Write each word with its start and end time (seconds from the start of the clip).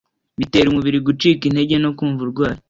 bitera 0.39 0.67
umubiri 0.69 0.97
gucika 1.07 1.43
intege 1.45 1.75
no 1.83 1.91
kumva 1.97 2.21
urwaye 2.25 2.59